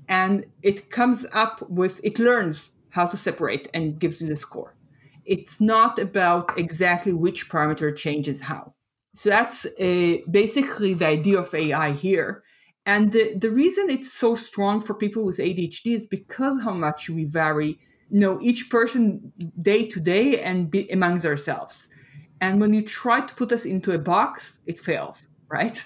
and 0.07 0.45
it 0.63 0.89
comes 0.89 1.25
up 1.33 1.69
with, 1.69 1.99
it 2.03 2.17
learns 2.17 2.71
how 2.89 3.05
to 3.05 3.17
separate 3.17 3.67
and 3.73 3.99
gives 3.99 4.21
you 4.21 4.27
the 4.27 4.35
score. 4.35 4.75
It's 5.25 5.61
not 5.61 5.99
about 5.99 6.57
exactly 6.57 7.13
which 7.13 7.49
parameter 7.49 7.95
changes 7.95 8.41
how. 8.41 8.73
So 9.13 9.29
that's 9.29 9.67
a, 9.77 10.23
basically 10.29 10.93
the 10.93 11.07
idea 11.07 11.39
of 11.39 11.53
AI 11.53 11.91
here. 11.91 12.43
And 12.85 13.11
the, 13.11 13.35
the 13.35 13.51
reason 13.51 13.89
it's 13.89 14.11
so 14.11 14.35
strong 14.35 14.81
for 14.81 14.93
people 14.93 15.23
with 15.23 15.37
ADHD 15.37 15.93
is 15.93 16.07
because 16.07 16.61
how 16.61 16.73
much 16.73 17.09
we 17.09 17.25
vary, 17.25 17.79
you 18.09 18.19
know, 18.19 18.39
each 18.41 18.69
person 18.69 19.31
day 19.61 19.85
to 19.87 19.99
day 19.99 20.41
and 20.41 20.71
be 20.71 20.89
amongst 20.89 21.25
ourselves. 21.25 21.89
And 22.39 22.59
when 22.59 22.73
you 22.73 22.81
try 22.81 23.21
to 23.21 23.35
put 23.35 23.51
us 23.51 23.65
into 23.65 23.91
a 23.91 23.99
box, 23.99 24.59
it 24.65 24.79
fails, 24.79 25.27
right? 25.47 25.81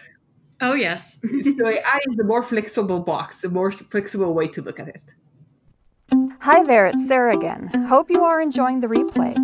Oh, 0.62 0.74
yes. 0.74 1.20
so 1.58 1.68
AI 1.68 2.00
is 2.08 2.16
the 2.16 2.24
more 2.24 2.44
flexible 2.44 3.02
box, 3.02 3.42
the 3.42 3.50
more 3.50 3.72
flexible 3.72 4.34
way 4.34 4.48
to 4.48 4.62
look 4.62 4.80
at 4.80 4.88
it. 4.88 5.02
Hi 6.46 6.62
there, 6.62 6.86
it's 6.86 7.08
Sarah 7.08 7.36
again. 7.36 7.72
Hope 7.90 8.12
you 8.12 8.24
are 8.24 8.40
enjoying 8.40 8.80
the 8.80 8.86
replay. 8.86 9.36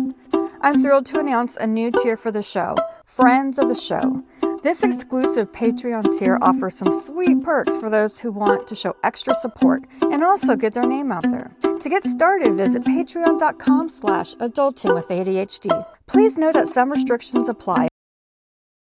I'm 0.60 0.80
thrilled 0.80 1.06
to 1.06 1.18
announce 1.18 1.56
a 1.56 1.66
new 1.66 1.90
tier 1.90 2.16
for 2.16 2.30
the 2.30 2.44
show 2.44 2.76
Friends 3.04 3.58
of 3.58 3.68
the 3.68 3.74
Show. 3.74 4.22
This 4.62 4.84
exclusive 4.84 5.50
Patreon 5.50 6.16
tier 6.16 6.38
offers 6.40 6.76
some 6.76 6.92
sweet 7.02 7.42
perks 7.42 7.76
for 7.78 7.90
those 7.90 8.20
who 8.20 8.30
want 8.30 8.68
to 8.68 8.76
show 8.76 8.94
extra 9.02 9.34
support 9.34 9.82
and 10.00 10.22
also 10.22 10.54
get 10.54 10.74
their 10.74 10.86
name 10.86 11.10
out 11.10 11.24
there. 11.24 11.50
To 11.80 11.88
get 11.88 12.04
started, 12.04 12.54
visit 12.54 12.84
patreon.com 12.84 13.88
slash 13.88 14.36
adulting 14.36 14.94
with 14.94 15.08
ADHD. 15.08 15.84
Please 16.06 16.38
know 16.38 16.52
that 16.52 16.68
some 16.68 16.92
restrictions 16.92 17.48
apply. 17.48 17.88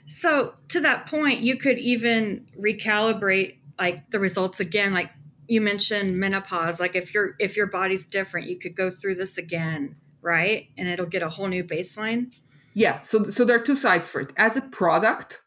So 0.04 0.52
to 0.68 0.80
that 0.80 1.06
point, 1.06 1.40
you 1.40 1.56
could 1.56 1.78
even 1.78 2.48
recalibrate 2.62 3.60
like 3.78 4.10
the 4.10 4.20
results 4.20 4.60
again, 4.60 4.92
like 4.92 5.10
you 5.46 5.60
mentioned 5.60 6.18
menopause 6.18 6.80
like 6.80 6.94
if 6.94 7.12
your 7.14 7.34
if 7.38 7.56
your 7.56 7.66
body's 7.66 8.06
different 8.06 8.48
you 8.48 8.58
could 8.58 8.74
go 8.74 8.90
through 8.90 9.14
this 9.14 9.38
again 9.38 9.96
right? 10.24 10.68
And 10.78 10.88
it'll 10.88 11.04
get 11.04 11.22
a 11.22 11.28
whole 11.28 11.48
new 11.48 11.62
baseline. 11.62 12.34
Yeah 12.72 13.02
so 13.02 13.24
so 13.24 13.44
there 13.44 13.56
are 13.56 13.64
two 13.64 13.76
sides 13.76 14.08
for 14.08 14.20
it. 14.20 14.32
As 14.36 14.56
a 14.56 14.62
product 14.62 15.40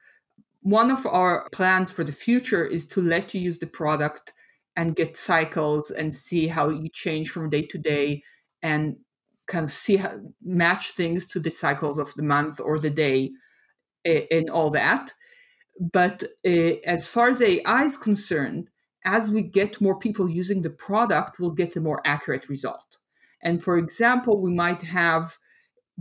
one 0.62 0.92
of 0.92 1.06
our 1.06 1.48
plans 1.52 1.92
for 1.92 2.04
the 2.04 2.12
future 2.12 2.66
is 2.66 2.86
to 2.86 3.02
let 3.02 3.34
you 3.34 3.40
use 3.42 3.58
the 3.58 3.68
product 3.68 4.34
and 4.76 4.96
get 4.96 5.16
cycles 5.18 5.92
and 5.92 6.14
see 6.14 6.48
how 6.48 6.70
you 6.70 6.90
change 6.90 7.30
from 7.30 7.50
day 7.50 7.62
to 7.64 7.78
day 7.78 8.22
and 8.62 8.98
kind 9.48 9.64
of 9.64 9.72
see 9.72 9.96
how 9.96 10.12
match 10.44 10.92
things 10.92 11.26
to 11.26 11.40
the 11.40 11.50
cycles 11.50 11.98
of 11.98 12.14
the 12.16 12.24
month 12.24 12.60
or 12.60 12.80
the 12.80 12.90
day 12.90 13.32
and 14.06 14.50
all 14.50 14.70
that. 14.70 15.14
But 15.80 16.24
uh, 16.46 16.76
as 16.86 17.08
far 17.08 17.30
as 17.30 17.42
ai 17.42 17.84
is 17.84 17.98
concerned 17.98 18.70
as 19.08 19.32
we 19.32 19.42
get 19.42 19.80
more 19.80 19.98
people 19.98 20.30
using 20.30 20.62
the 20.62 20.70
product, 20.70 21.40
we'll 21.40 21.52
get 21.52 21.78
a 21.78 21.82
more 21.82 22.02
accurate 22.06 22.50
result. 22.50 22.98
And 23.42 23.64
for 23.64 23.78
example, 23.78 24.42
we 24.42 24.52
might 24.52 24.82
have 24.82 25.38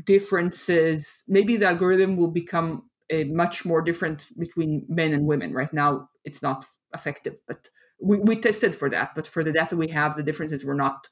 differences. 0.05 1.23
Maybe 1.29 1.57
the 1.57 1.69
algorithm 1.69 2.17
will 2.17 2.33
become 2.33 2.91
a 3.09 3.23
much 3.25 3.65
more 3.65 3.81
different 3.81 4.33
between 4.37 4.85
men 4.89 5.13
and 5.13 5.25
women. 5.25 5.55
Right 5.55 5.73
now, 5.73 6.09
it's 6.25 6.43
not 6.43 6.67
effective, 6.93 7.41
but 7.47 7.71
we, 8.01 8.19
we 8.19 8.35
tested 8.41 8.75
for 8.75 8.91
that. 8.91 9.15
But 9.15 9.29
for 9.29 9.45
the 9.45 9.53
data 9.53 9.77
we 9.77 9.89
have, 9.89 10.17
the 10.17 10.25
differences 10.25 10.65
were 10.65 10.75
not 10.75 11.09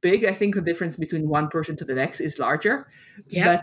big. 0.00 0.24
I 0.24 0.32
think 0.32 0.54
the 0.54 0.62
difference 0.62 0.96
between 0.96 1.28
one 1.28 1.48
person 1.48 1.76
to 1.76 1.84
the 1.84 1.94
next 1.94 2.20
is 2.20 2.38
larger. 2.38 2.88
Yeah. 3.28 3.60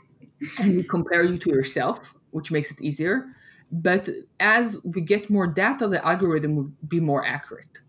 and 0.60 0.76
we 0.76 0.84
compare 0.84 1.24
you 1.24 1.36
to 1.38 1.50
yourself, 1.50 2.14
which 2.30 2.52
makes 2.52 2.70
it 2.70 2.80
easier. 2.80 3.26
But 3.70 4.08
as 4.40 4.78
we 4.84 5.02
get 5.02 5.28
more 5.28 5.46
data, 5.46 5.86
the 5.88 6.04
algorithm 6.06 6.56
will 6.56 6.72
be 6.86 7.00
more 7.00 7.24
accurate. 7.24 7.80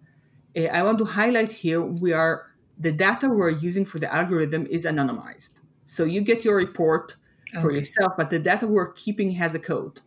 Uh, 0.58 0.66
I 0.66 0.84
want 0.84 0.98
to 1.00 1.06
highlight 1.06 1.52
here 1.52 1.82
we 1.82 2.12
are 2.12 2.48
the 2.78 2.92
data 2.92 3.28
we're 3.30 3.50
using 3.50 3.86
for 3.86 4.00
the 4.00 4.14
algorithm 4.14 4.66
is 4.68 4.86
anonymized. 4.86 5.60
So 5.86 6.04
you 6.06 6.22
get 6.22 6.46
your 6.46 6.56
report 6.56 7.16
okay. 7.52 7.62
for 7.62 7.72
yourself, 7.72 8.14
but 8.18 8.30
the 8.30 8.40
data 8.40 8.68
we're 8.68 8.94
keeping 8.94 9.32
has 9.32 9.54
a 9.56 9.60
code. 9.60 10.02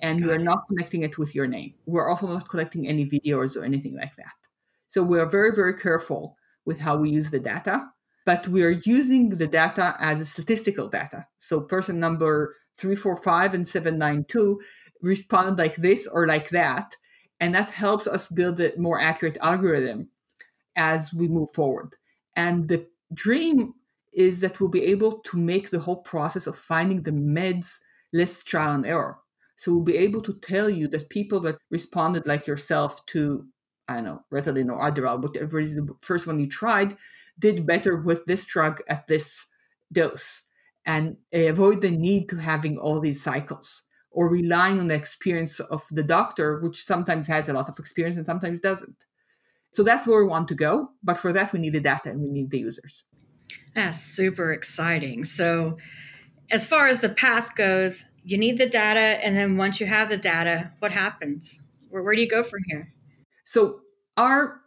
And 0.00 0.20
Got 0.20 0.26
we're 0.26 0.34
it. 0.34 0.42
not 0.42 0.66
connecting 0.68 1.02
it 1.02 1.18
with 1.18 1.34
your 1.34 1.46
name. 1.46 1.74
We're 1.86 2.08
also 2.08 2.26
not 2.26 2.48
collecting 2.48 2.88
any 2.88 3.06
videos 3.06 3.56
or 3.56 3.64
anything 3.64 3.96
like 3.96 4.16
that. 4.16 4.34
So 4.88 5.02
we're 5.02 5.28
very, 5.28 5.52
very 5.54 5.74
careful 5.74 6.36
with 6.64 6.78
how 6.78 6.96
we 6.96 7.10
use 7.10 7.30
the 7.30 7.38
data, 7.38 7.88
but 8.24 8.46
we 8.48 8.62
are 8.62 8.80
using 8.84 9.30
the 9.30 9.46
data 9.46 9.96
as 9.98 10.20
a 10.20 10.24
statistical 10.24 10.88
data. 10.88 11.26
So 11.38 11.60
person 11.60 11.98
number 11.98 12.56
345 12.76 13.54
and 13.54 13.66
792 13.66 14.60
respond 15.02 15.58
like 15.58 15.76
this 15.76 16.06
or 16.06 16.26
like 16.26 16.48
that. 16.50 16.96
And 17.40 17.54
that 17.54 17.70
helps 17.70 18.06
us 18.06 18.28
build 18.28 18.60
a 18.60 18.72
more 18.78 19.00
accurate 19.00 19.38
algorithm 19.40 20.08
as 20.76 21.12
we 21.12 21.28
move 21.28 21.50
forward. 21.50 21.96
And 22.36 22.68
the 22.68 22.86
dream 23.12 23.74
is 24.12 24.40
that 24.40 24.60
we'll 24.60 24.70
be 24.70 24.84
able 24.84 25.18
to 25.20 25.36
make 25.36 25.70
the 25.70 25.80
whole 25.80 25.96
process 26.02 26.46
of 26.46 26.56
finding 26.56 27.02
the 27.02 27.10
meds 27.10 27.78
less 28.12 28.44
trial 28.44 28.74
and 28.74 28.86
error. 28.86 29.18
So 29.56 29.72
we'll 29.72 29.82
be 29.82 29.96
able 29.96 30.20
to 30.22 30.34
tell 30.34 30.68
you 30.68 30.88
that 30.88 31.08
people 31.08 31.40
that 31.40 31.58
responded 31.70 32.26
like 32.26 32.46
yourself 32.46 33.04
to, 33.06 33.46
I 33.88 33.96
don't 33.96 34.04
know, 34.04 34.22
Ritalin 34.32 34.70
or 34.70 34.90
Adderall, 34.90 35.22
whatever 35.22 35.60
is 35.60 35.74
the 35.74 35.88
first 36.00 36.26
one 36.26 36.40
you 36.40 36.48
tried, 36.48 36.96
did 37.38 37.66
better 37.66 37.96
with 37.96 38.24
this 38.26 38.44
drug 38.44 38.80
at 38.88 39.06
this 39.06 39.46
dose 39.92 40.42
and 40.84 41.16
avoid 41.32 41.80
the 41.80 41.90
need 41.90 42.28
to 42.28 42.36
having 42.36 42.78
all 42.78 43.00
these 43.00 43.22
cycles 43.22 43.82
or 44.12 44.28
relying 44.28 44.78
on 44.78 44.88
the 44.88 44.94
experience 44.94 45.58
of 45.60 45.86
the 45.90 46.02
doctor, 46.02 46.60
which 46.60 46.84
sometimes 46.84 47.26
has 47.26 47.48
a 47.48 47.52
lot 47.52 47.68
of 47.68 47.78
experience 47.78 48.16
and 48.16 48.26
sometimes 48.26 48.60
doesn't. 48.60 49.04
So 49.72 49.82
that's 49.82 50.06
where 50.06 50.22
we 50.22 50.28
want 50.28 50.48
to 50.48 50.54
go. 50.54 50.90
But 51.02 51.18
for 51.18 51.32
that, 51.32 51.52
we 51.52 51.58
need 51.58 51.72
the 51.72 51.80
data 51.80 52.10
and 52.10 52.20
we 52.20 52.28
need 52.28 52.50
the 52.50 52.58
users. 52.58 53.04
That's 53.74 53.98
super 53.98 54.52
exciting. 54.52 55.24
So, 55.24 55.78
as 56.50 56.66
far 56.66 56.88
as 56.88 57.00
the 57.00 57.08
path 57.08 57.54
goes, 57.54 58.04
you 58.22 58.36
need 58.36 58.58
the 58.58 58.68
data. 58.68 59.24
And 59.24 59.34
then 59.34 59.56
once 59.56 59.80
you 59.80 59.86
have 59.86 60.10
the 60.10 60.18
data, 60.18 60.72
what 60.80 60.92
happens? 60.92 61.62
Where, 61.88 62.02
where 62.02 62.14
do 62.14 62.20
you 62.20 62.28
go 62.28 62.42
from 62.42 62.60
here? 62.66 62.92
So, 63.44 63.80
our 64.18 64.60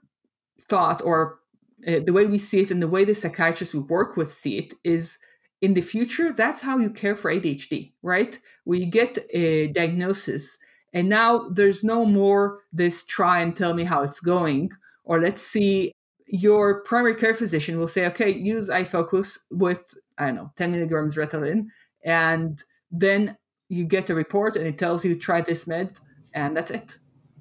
thought 0.67 1.03
or 1.03 1.39
uh, 1.87 1.99
the 2.03 2.13
way 2.13 2.25
we 2.25 2.39
see 2.39 2.61
it 2.61 2.71
and 2.71 2.81
the 2.81 2.87
way 2.87 3.05
the 3.05 3.13
psychiatrists 3.13 3.75
we 3.75 3.81
work 3.81 4.17
with 4.17 4.31
see 4.31 4.57
it 4.57 4.73
is 4.83 5.19
in 5.65 5.73
the 5.73 5.81
future, 5.81 6.31
that's 6.31 6.61
how 6.61 6.77
you 6.77 6.91
care 6.91 7.15
for 7.15 7.33
ADHD, 7.33 7.91
right? 8.03 8.37
You 8.67 8.85
get 8.85 9.17
a 9.31 9.67
diagnosis, 9.69 10.59
and 10.93 11.09
now 11.09 11.49
there's 11.49 11.83
no 11.83 12.05
more 12.05 12.59
this 12.71 13.03
try 13.03 13.41
and 13.41 13.57
tell 13.57 13.73
me 13.73 13.83
how 13.83 14.03
it's 14.03 14.19
going, 14.19 14.69
or 15.03 15.19
let's 15.19 15.41
see, 15.41 15.91
your 16.27 16.83
primary 16.83 17.15
care 17.15 17.33
physician 17.33 17.79
will 17.79 17.87
say, 17.87 18.05
okay, 18.05 18.29
use 18.29 18.69
iFocus 18.69 19.39
with, 19.49 19.95
I 20.19 20.27
don't 20.27 20.35
know, 20.35 20.51
10 20.55 20.71
milligrams 20.71 21.15
Ritalin, 21.15 21.65
and 22.03 22.63
then 22.91 23.35
you 23.67 23.85
get 23.85 24.11
a 24.11 24.15
report 24.15 24.55
and 24.55 24.67
it 24.67 24.77
tells 24.77 25.03
you 25.03 25.15
try 25.15 25.41
this 25.41 25.65
med, 25.65 25.95
and 26.33 26.55
that's 26.55 26.71
it. 26.71 26.97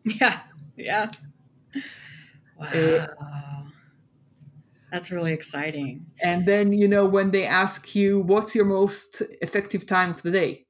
Yeah, 0.21 0.41
yeah. 0.77 1.11
Wow. 2.59 2.67
Uh, 2.73 3.07
that's 4.95 5.11
really 5.11 5.33
exciting. 5.33 6.07
And 6.23 6.47
then, 6.47 6.73
you 6.73 6.87
know, 6.87 7.05
when 7.05 7.33
they 7.33 7.47
ask 7.47 7.97
you, 7.97 8.21
what's 8.21 8.55
your 8.55 8.65
most 8.65 9.23
effective 9.43 9.87
time 9.87 10.11
of 10.11 10.23
the 10.23 10.31
day? 10.31 10.67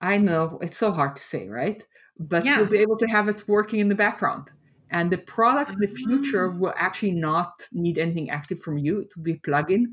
I 0.00 0.18
know 0.18 0.58
it's 0.60 0.76
so 0.76 0.90
hard 0.90 1.14
to 1.14 1.22
say, 1.22 1.46
right? 1.46 1.80
But 2.18 2.44
yeah. 2.44 2.58
you'll 2.58 2.66
be 2.66 2.78
able 2.78 2.96
to 2.96 3.06
have 3.06 3.28
it 3.28 3.46
working 3.46 3.78
in 3.78 3.88
the 3.88 3.94
background. 3.94 4.50
And 4.90 5.12
the 5.12 5.18
product 5.18 5.70
in 5.70 5.78
the 5.78 5.86
future 5.86 6.52
ah. 6.52 6.58
will 6.58 6.74
actually 6.76 7.12
not 7.12 7.52
need 7.70 7.98
anything 7.98 8.30
active 8.30 8.58
from 8.58 8.78
you. 8.78 8.98
It 9.02 9.14
will 9.14 9.22
be 9.22 9.34
a 9.34 9.38
plugin 9.38 9.84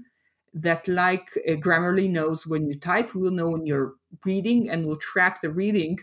that, 0.56 0.88
like 0.88 1.30
uh, 1.48 1.52
Grammarly 1.52 2.10
knows 2.10 2.48
when 2.48 2.66
you 2.66 2.74
type, 2.80 3.14
will 3.14 3.30
know 3.30 3.52
when 3.52 3.68
you're 3.68 3.94
reading 4.26 4.72
and 4.72 4.88
will 4.88 4.98
track 4.98 5.42
the 5.42 5.52
reading. 5.52 6.00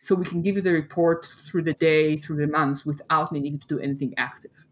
So 0.00 0.14
we 0.14 0.24
can 0.24 0.40
give 0.40 0.56
you 0.56 0.62
the 0.62 0.72
report 0.72 1.26
through 1.26 1.64
the 1.64 1.74
day, 1.74 2.16
through 2.16 2.36
the 2.36 2.46
months 2.46 2.86
without 2.86 3.32
needing 3.32 3.58
to 3.58 3.66
do 3.66 3.78
anything 3.80 4.14
active. 4.16 4.66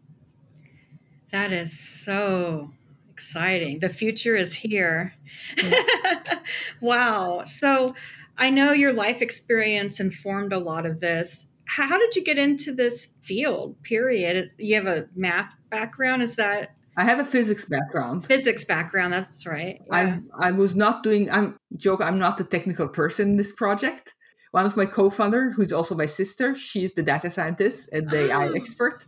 That 1.33 1.51
is 1.51 1.77
so 1.77 2.69
exciting. 3.11 3.79
The 3.79 3.89
future 3.89 4.35
is 4.35 4.53
here. 4.53 5.15
wow. 6.81 7.41
So 7.43 7.95
I 8.37 8.51
know 8.51 8.71
your 8.71 8.93
life 8.93 9.19
experience 9.19 9.99
informed 9.99 10.53
a 10.53 10.59
lot 10.59 10.85
of 10.85 10.99
this. 10.99 11.47
How 11.65 11.97
did 11.97 12.15
you 12.15 12.23
get 12.23 12.37
into 12.37 12.71
this 12.71 13.15
field? 13.23 13.81
Period. 13.81 14.47
You 14.59 14.75
have 14.75 14.85
a 14.85 15.07
math 15.15 15.55
background. 15.71 16.21
Is 16.21 16.35
that? 16.35 16.75
I 16.97 17.03
have 17.03 17.17
a 17.17 17.25
physics 17.25 17.65
background. 17.65 18.27
Physics 18.27 18.63
background. 18.63 19.13
That's 19.13 19.47
right. 19.47 19.81
Yeah. 19.87 20.19
I 20.39 20.49
I 20.49 20.51
was 20.51 20.75
not 20.75 21.01
doing. 21.01 21.31
I'm 21.31 21.57
joke. 21.75 22.01
I'm 22.01 22.19
not 22.19 22.37
the 22.37 22.43
technical 22.43 22.87
person 22.87 23.29
in 23.29 23.37
this 23.37 23.53
project. 23.53 24.13
One 24.51 24.67
of 24.67 24.77
my 24.77 24.85
co-founder, 24.85 25.49
who's 25.53 25.73
also 25.73 25.95
my 25.95 26.05
sister, 26.05 26.53
she's 26.53 26.93
the 26.93 27.01
data 27.01 27.31
scientist 27.31 27.89
and 27.91 28.07
the 28.07 28.29
AI 28.29 28.49
ah. 28.49 28.51
expert. 28.53 29.07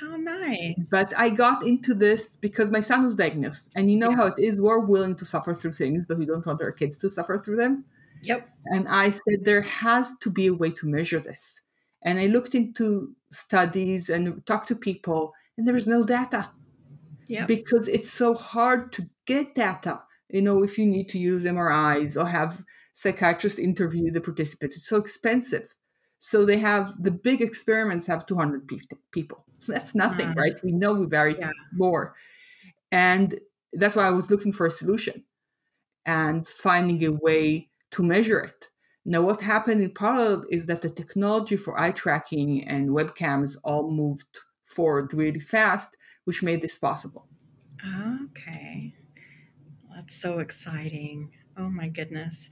How 0.00 0.16
nice. 0.16 0.88
But 0.90 1.12
I 1.16 1.30
got 1.30 1.62
into 1.62 1.94
this 1.94 2.36
because 2.36 2.70
my 2.70 2.80
son 2.80 3.04
was 3.04 3.14
diagnosed. 3.14 3.72
And 3.76 3.90
you 3.90 3.98
know 3.98 4.10
yeah. 4.10 4.16
how 4.16 4.26
it 4.26 4.38
is. 4.38 4.60
We're 4.60 4.78
willing 4.78 5.16
to 5.16 5.24
suffer 5.24 5.54
through 5.54 5.72
things, 5.72 6.06
but 6.06 6.18
we 6.18 6.26
don't 6.26 6.44
want 6.44 6.62
our 6.62 6.72
kids 6.72 6.98
to 6.98 7.10
suffer 7.10 7.38
through 7.38 7.56
them. 7.56 7.84
Yep. 8.22 8.48
And 8.66 8.88
I 8.88 9.10
said, 9.10 9.44
there 9.44 9.62
has 9.62 10.14
to 10.20 10.30
be 10.30 10.46
a 10.46 10.54
way 10.54 10.70
to 10.70 10.86
measure 10.86 11.20
this. 11.20 11.62
And 12.02 12.18
I 12.18 12.26
looked 12.26 12.54
into 12.54 13.14
studies 13.30 14.08
and 14.10 14.44
talked 14.46 14.68
to 14.68 14.76
people, 14.76 15.32
and 15.56 15.66
there 15.66 15.74
was 15.74 15.86
no 15.86 16.04
data. 16.04 16.50
Yeah. 17.28 17.46
Because 17.46 17.88
it's 17.88 18.10
so 18.10 18.34
hard 18.34 18.92
to 18.92 19.08
get 19.26 19.54
data. 19.54 20.02
you 20.28 20.42
know, 20.42 20.62
if 20.62 20.78
you 20.78 20.86
need 20.86 21.08
to 21.10 21.18
use 21.18 21.44
MRIs 21.44 22.20
or 22.20 22.26
have 22.26 22.64
psychiatrists 22.92 23.58
interview 23.58 24.10
the 24.10 24.20
participants, 24.20 24.76
it's 24.76 24.88
so 24.88 24.96
expensive. 24.96 25.74
So 26.18 26.44
they 26.44 26.58
have 26.58 27.02
the 27.02 27.10
big 27.10 27.42
experiments 27.42 28.06
have 28.06 28.26
200 28.26 28.70
people. 29.12 29.44
That's 29.68 29.94
nothing, 29.94 30.28
mm. 30.28 30.36
right? 30.36 30.54
We 30.62 30.72
know 30.72 30.92
we 30.92 31.06
vary 31.06 31.36
yeah. 31.38 31.50
more. 31.72 32.14
And 32.92 33.38
that's 33.72 33.96
why 33.96 34.06
I 34.06 34.10
was 34.10 34.30
looking 34.30 34.52
for 34.52 34.66
a 34.66 34.70
solution 34.70 35.24
and 36.06 36.46
finding 36.46 37.04
a 37.04 37.12
way 37.12 37.68
to 37.90 38.02
measure 38.02 38.40
it. 38.40 38.68
Now, 39.04 39.22
what 39.22 39.40
happened 39.40 39.82
in 39.82 39.92
parallel 39.92 40.44
is 40.50 40.66
that 40.66 40.82
the 40.82 40.90
technology 40.90 41.56
for 41.56 41.78
eye 41.78 41.92
tracking 41.92 42.66
and 42.66 42.90
webcams 42.90 43.56
all 43.62 43.90
moved 43.90 44.40
forward 44.64 45.14
really 45.14 45.40
fast, 45.40 45.96
which 46.24 46.42
made 46.42 46.60
this 46.60 46.78
possible. 46.78 47.26
Okay. 48.24 48.94
That's 49.94 50.14
so 50.14 50.40
exciting. 50.40 51.30
Oh 51.56 51.70
my 51.70 51.88
goodness. 51.88 52.48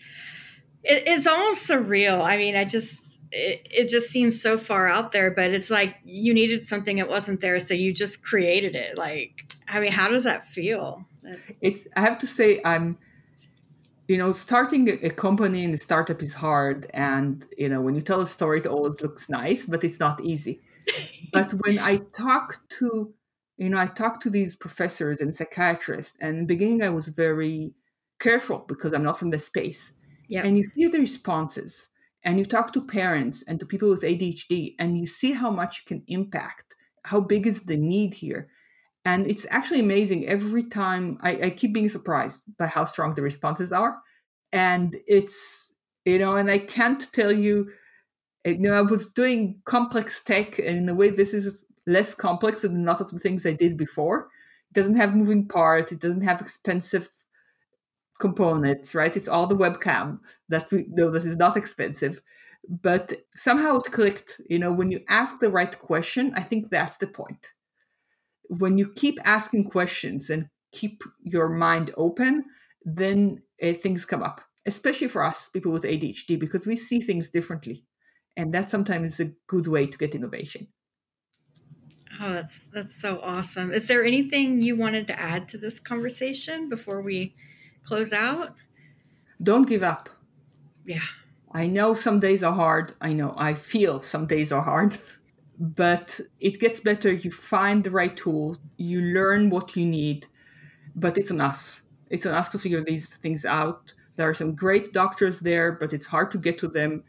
It, 0.83 1.03
it's 1.07 1.27
almost 1.27 1.69
surreal. 1.69 2.23
I 2.23 2.37
mean, 2.37 2.55
I 2.55 2.65
just, 2.65 3.14
it, 3.33 3.67
it 3.71 3.89
just 3.89 4.11
seems 4.11 4.41
so 4.41 4.59
far 4.59 4.89
out 4.89 5.13
there, 5.13 5.31
but 5.31 5.51
it's 5.53 5.71
like 5.71 5.97
you 6.05 6.35
needed 6.35 6.65
something 6.65 6.97
that 6.97 7.09
wasn't 7.09 7.41
there. 7.41 7.59
So 7.59 7.75
you 7.75 7.93
just 7.93 8.25
created 8.25 8.75
it. 8.75 8.97
Like, 8.97 9.55
I 9.69 9.81
mean, 9.81 9.93
how 9.93 10.09
does 10.09 10.25
that 10.25 10.47
feel? 10.47 11.05
It's, 11.61 11.87
I 11.97 12.01
have 12.03 12.19
to 12.19 12.27
say, 12.27 12.61
I'm, 12.65 12.99
you 14.09 14.19
know, 14.19 14.33
starting 14.33 14.89
a 14.89 15.11
company 15.11 15.65
and 15.65 15.75
a 15.75 15.79
startup 15.79 16.23
is 16.23 16.35
hard. 16.35 16.91
And, 16.93 17.45
you 17.57 17.69
know, 17.69 17.81
when 17.81 17.95
you 17.95 18.03
tell 18.03 18.21
a 18.21 18.27
story, 18.27 18.61
it 18.61 18.67
always 18.67 19.01
looks 19.01 19.31
nice, 19.31 19.67
but 19.67 19.83
it's 19.83 20.01
not 20.01 20.23
easy. 20.23 20.61
but 21.33 21.53
when 21.65 21.79
I 21.79 22.01
talk 22.15 22.61
to 22.81 23.15
you 23.57 23.71
know, 23.71 23.79
I 23.79 23.87
talk 23.87 24.21
to 24.23 24.31
these 24.31 24.57
professors 24.57 25.21
and 25.21 25.35
psychiatrists, 25.35 26.19
and 26.21 26.31
in 26.31 26.41
the 26.41 26.47
beginning 26.47 26.83
I 26.83 26.89
was 26.89 27.09
very 27.09 27.73
careful 28.19 28.65
because 28.67 28.93
I'm 28.93 29.03
not 29.03 29.19
from 29.19 29.31
the 29.31 29.39
space. 29.39 29.93
Yeah. 30.29 30.45
And 30.45 30.57
you 30.57 30.65
see 30.65 30.87
the 30.87 30.99
responses, 30.99 31.89
and 32.25 32.39
you 32.39 32.47
talk 32.47 32.73
to 32.73 32.81
parents 32.81 33.43
and 33.47 33.61
to 33.61 33.67
people 33.67 33.91
with 33.91 34.03
ADHD, 34.03 34.75
and 34.79 34.99
you 34.99 35.07
see 35.07 35.33
how 35.33 35.51
much 35.51 35.83
you 35.83 35.97
can 35.97 36.05
impact, 36.09 36.75
how 37.05 37.21
big 37.21 37.47
is 37.47 37.63
the 37.63 37.77
need 37.77 38.15
here. 38.15 38.49
And 39.05 39.27
it's 39.27 39.47
actually 39.51 39.81
amazing. 39.81 40.27
Every 40.27 40.65
time 40.65 41.19
I, 41.21 41.39
I 41.45 41.51
keep 41.51 41.75
being 41.75 41.91
surprised 41.91 42.43
by 42.59 42.67
how 42.67 42.85
strong 42.85 43.13
the 43.13 43.21
responses 43.21 43.71
are. 43.71 43.99
And 44.53 44.97
it's, 45.07 45.73
you 46.07 46.19
know, 46.19 46.37
and 46.37 46.51
I 46.51 46.59
can't 46.59 47.13
tell 47.13 47.31
you, 47.33 47.71
eh, 48.47 48.53
you 48.53 48.59
know, 48.59 48.79
I 48.79 48.81
was 48.81 49.09
doing 49.09 49.61
complex 49.67 50.23
tech, 50.23 50.59
and 50.59 50.79
in 50.79 50.89
a 50.89 50.95
way, 50.95 51.11
this 51.11 51.35
is 51.35 51.65
less 51.87 52.15
complex 52.15 52.63
than 52.63 52.83
a 52.83 52.87
lot 52.87 53.03
of 53.03 53.11
the 53.11 53.19
things 53.19 53.45
I 53.45 53.53
did 53.53 53.77
before. 53.77 54.29
It 54.71 54.75
doesn't 54.75 54.97
have 54.97 55.15
moving 55.15 55.47
parts. 55.47 55.93
It 55.93 56.01
doesn't 56.01 56.23
have 56.23 56.41
expensive 56.41 57.09
components, 58.25 58.95
right? 58.95 59.15
It's 59.15 59.29
all 59.29 59.47
the 59.47 59.63
webcam 59.65 60.19
that 60.49 60.71
we 60.71 60.87
know 60.89 61.11
that 61.11 61.27
is 61.27 61.37
not 61.37 61.59
expensive. 61.59 62.23
But 62.89 63.13
somehow 63.37 63.77
it 63.77 63.93
clicked. 63.93 64.41
You 64.49 64.59
know, 64.59 64.73
when 64.73 64.91
you 64.91 65.01
ask 65.09 65.33
the 65.39 65.51
right 65.51 65.79
question, 65.79 66.33
I 66.35 66.43
think 66.49 66.63
that's 66.71 66.97
the 66.97 67.07
point. 67.07 67.53
When 68.49 68.79
you 68.79 68.87
keep 69.03 69.19
asking 69.37 69.65
questions 69.65 70.31
and 70.31 70.49
keep 70.73 71.03
your 71.35 71.51
mind 71.51 71.91
open, 71.99 72.45
then 72.83 73.43
uh, 73.63 73.75
things 73.75 74.07
come 74.07 74.23
up, 74.23 74.41
especially 74.65 75.09
for 75.09 75.23
us, 75.23 75.51
people 75.51 75.73
with 75.73 75.91
ADHD, 75.93 76.39
because 76.39 76.67
we 76.67 76.77
see 76.77 77.01
things 77.01 77.29
differently. 77.29 77.85
And 78.39 78.55
that 78.55 78.71
sometimes 78.71 79.07
is 79.13 79.21
a 79.21 79.33
good 79.47 79.67
way 79.67 79.87
to 79.87 79.99
get 79.99 80.15
innovation. 80.15 80.69
Oh, 82.21 82.33
that's 82.33 82.67
that's 82.67 82.95
so 82.95 83.21
awesome. 83.23 83.73
Is 83.73 83.87
there 83.89 84.05
anything 84.05 84.61
you 84.63 84.77
wanted 84.77 85.07
to 85.09 85.21
add 85.21 85.49
to 85.49 85.59
this 85.59 85.79
conversation 85.81 86.69
before 86.69 87.03
we 87.03 87.35
close 87.85 88.13
out? 88.13 88.57
Don't 89.43 89.69
give 89.69 89.83
up. 89.83 90.09
Yeah. 90.85 91.01
I 91.53 91.69
know 91.69 91.95
some 91.95 92.19
days 92.19 92.43
are 92.43 92.53
hard. 92.53 92.95
I 93.01 93.13
know 93.13 93.33
I 93.37 93.55
feel 93.55 94.03
some 94.03 94.27
days 94.27 94.51
are 94.51 94.63
hard, 94.63 94.97
but 95.59 96.21
it 96.41 96.61
gets 96.61 96.81
better. 96.81 97.13
You 97.13 97.31
find 97.31 97.85
the 97.85 97.91
right 97.91 98.17
tools, 98.17 98.59
you 98.77 99.01
learn 99.01 99.51
what 99.51 99.77
you 99.77 99.87
need, 99.87 100.27
but 100.97 101.17
it's 101.17 101.31
on 101.31 101.41
us. 101.41 101.83
It's 102.11 102.27
on 102.27 102.35
us 102.35 102.49
to 102.51 102.59
figure 102.59 102.83
these 102.83 103.17
things 103.17 103.45
out. 103.45 103.95
There 104.17 104.29
are 104.29 104.35
some 104.35 104.55
great 104.55 104.93
doctors 104.93 105.41
there, 105.41 105.73
but 105.73 105.93
it's 105.93 106.07
hard 106.07 106.31
to 106.33 106.39
get 106.39 106.59
to 106.59 106.69
them 106.69 107.05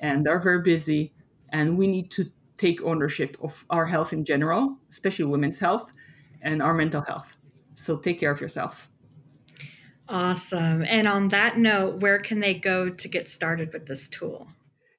and 0.00 0.24
they're 0.24 0.40
very 0.40 0.62
busy. 0.62 1.12
And 1.50 1.76
we 1.76 1.86
need 1.86 2.10
to 2.12 2.30
take 2.56 2.82
ownership 2.82 3.36
of 3.42 3.64
our 3.70 3.86
health 3.86 4.12
in 4.12 4.24
general, 4.24 4.76
especially 4.90 5.24
women's 5.24 5.58
health 5.58 5.92
and 6.42 6.62
our 6.62 6.74
mental 6.74 7.02
health. 7.02 7.36
So 7.74 7.96
take 7.96 8.20
care 8.20 8.32
of 8.32 8.40
yourself. 8.40 8.90
Awesome. 10.08 10.84
And 10.88 11.06
on 11.06 11.28
that 11.28 11.58
note, 11.58 12.00
where 12.00 12.18
can 12.18 12.40
they 12.40 12.54
go 12.54 12.88
to 12.88 13.08
get 13.08 13.28
started 13.28 13.72
with 13.72 13.86
this 13.86 14.08
tool? 14.08 14.48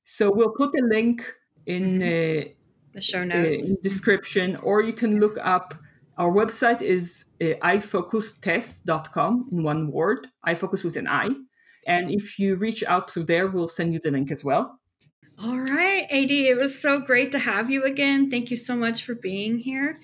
So 0.03 0.31
we'll 0.31 0.51
put 0.51 0.71
the 0.71 0.81
link 0.81 1.33
in 1.65 1.99
mm-hmm. 1.99 2.49
uh, 2.49 2.51
the 2.93 3.01
show 3.01 3.23
notes, 3.23 3.71
uh, 3.71 3.75
description, 3.83 4.55
or 4.57 4.81
you 4.81 4.93
can 4.93 5.19
look 5.19 5.37
up. 5.41 5.73
Our 6.17 6.31
website 6.31 6.81
is 6.81 7.25
uh, 7.41 7.45
ifocustest.com 7.63 9.49
in 9.51 9.63
one 9.63 9.91
word, 9.91 10.27
ifocus 10.47 10.83
with 10.83 10.95
an 10.95 11.07
I. 11.07 11.29
And 11.87 12.11
if 12.11 12.37
you 12.37 12.55
reach 12.55 12.83
out 12.83 13.09
through 13.09 13.23
there, 13.23 13.47
we'll 13.47 13.67
send 13.67 13.93
you 13.93 13.99
the 13.99 14.11
link 14.11 14.31
as 14.31 14.43
well. 14.43 14.79
All 15.41 15.57
right, 15.57 16.05
Adi, 16.11 16.47
it 16.47 16.59
was 16.59 16.79
so 16.79 16.99
great 16.99 17.31
to 17.31 17.39
have 17.39 17.71
you 17.71 17.83
again. 17.85 18.29
Thank 18.29 18.51
you 18.51 18.57
so 18.57 18.75
much 18.75 19.05
for 19.05 19.15
being 19.15 19.57
here. 19.57 19.97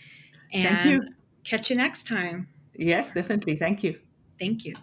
And 0.54 0.78
Thank 0.78 0.86
you. 0.90 1.10
catch 1.44 1.70
you 1.70 1.76
next 1.76 2.08
time. 2.08 2.48
Yes, 2.74 3.14
definitely. 3.14 3.58
Thank 3.58 3.84
you. 3.84 4.00
Thank 4.40 4.64
you. 4.66 4.76